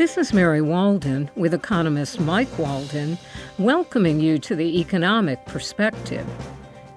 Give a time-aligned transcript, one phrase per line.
[0.00, 3.18] This is Mary Walden with economist Mike Walden,
[3.58, 6.26] welcoming you to the economic perspective.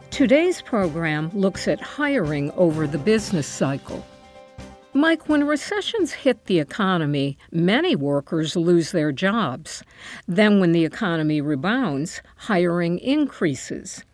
[0.09, 4.05] Today's program looks at hiring over the business cycle.
[4.93, 9.83] Mike, when recessions hit the economy, many workers lose their jobs.
[10.25, 14.05] Then, when the economy rebounds, hiring increases.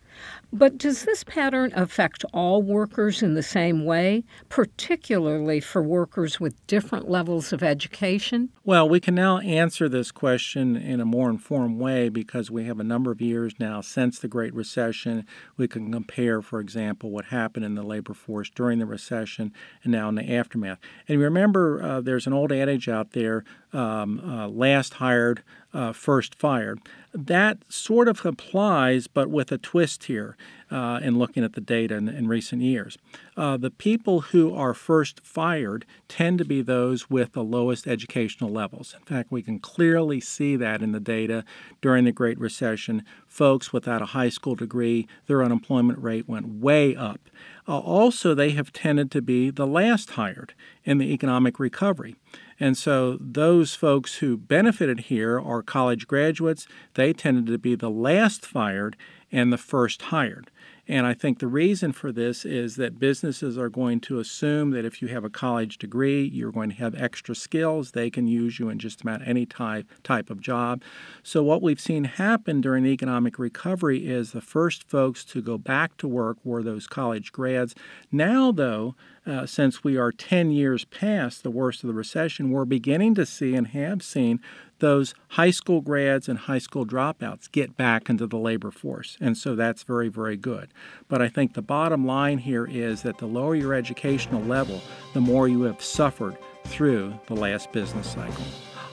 [0.52, 6.66] But does this pattern affect all workers in the same way, particularly for workers with
[6.66, 8.48] different levels of education?
[8.64, 12.80] Well, we can now answer this question in a more informed way because we have
[12.80, 15.24] a number of years now since the Great Recession.
[15.56, 19.52] We can compare, for example, what happened in the labor force during the recession
[19.84, 20.78] and now in the aftermath.
[21.06, 25.42] And remember, uh, there's an old adage out there um, uh, last hired,
[25.72, 26.80] uh, first fired.
[27.12, 30.36] That sort of applies, but with a twist here
[30.70, 32.96] uh, in looking at the data in, in recent years.
[33.36, 38.50] Uh, the people who are first fired tend to be those with the lowest educational
[38.50, 38.94] levels.
[38.98, 41.44] In fact, we can clearly see that in the data
[41.80, 43.04] during the Great Recession.
[43.26, 47.20] Folks without a high school degree, their unemployment rate went way up.
[47.66, 52.16] Uh, also, they have tended to be the last hired in the economic recovery.
[52.58, 56.66] And so those folks who benefited here are college graduates.
[56.94, 58.96] They tended to be the last fired
[59.32, 60.50] and the first hired.
[60.90, 64.84] And I think the reason for this is that businesses are going to assume that
[64.84, 67.92] if you have a college degree, you're going to have extra skills.
[67.92, 70.82] They can use you in just about any type, type of job.
[71.22, 75.58] So, what we've seen happen during the economic recovery is the first folks to go
[75.58, 77.76] back to work were those college grads.
[78.10, 82.64] Now, though, uh, since we are 10 years past the worst of the recession, we're
[82.64, 84.40] beginning to see and have seen
[84.80, 89.16] those high school grads and high school dropouts get back into the labor force.
[89.20, 90.68] And so that's very, very good.
[91.08, 94.80] But I think the bottom line here is that the lower your educational level,
[95.14, 96.36] the more you have suffered
[96.66, 98.44] through the last business cycle.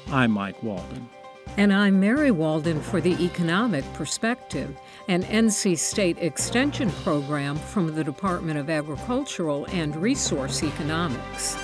[0.09, 1.09] I'm Mike Walden.
[1.57, 4.77] And I'm Mary Walden for the Economic Perspective,
[5.07, 11.57] an NC State Extension program from the Department of Agricultural and Resource Economics.